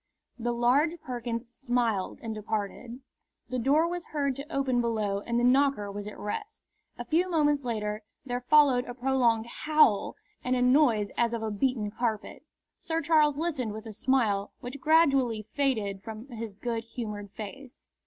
The 0.39 0.51
large 0.51 0.99
Perkins 1.01 1.47
smiled 1.53 2.17
and 2.23 2.33
departed. 2.33 3.01
The 3.49 3.59
door 3.59 3.87
was 3.87 4.05
heard 4.05 4.35
to 4.35 4.51
open 4.51 4.81
below 4.81 5.19
and 5.27 5.39
the 5.39 5.43
knocker 5.43 5.91
was 5.91 6.07
at 6.07 6.17
rest. 6.17 6.63
A 6.97 7.05
few 7.05 7.29
moments 7.29 7.63
later 7.63 8.01
there 8.25 8.41
followed 8.41 8.85
a 8.85 8.95
prolonged 8.95 9.45
howl 9.45 10.15
and 10.43 10.55
a 10.55 10.61
noise 10.63 11.11
as 11.17 11.33
of 11.33 11.43
a 11.43 11.51
beaten 11.51 11.91
carpet. 11.91 12.41
Sir 12.79 12.99
Charles 13.01 13.37
listened 13.37 13.73
with 13.73 13.85
a 13.85 13.93
smile 13.93 14.51
which 14.59 14.81
gradually 14.81 15.43
faded 15.53 16.01
from 16.01 16.25
his 16.29 16.55
good 16.55 16.83
humoured 16.83 17.29
face. 17.33 17.87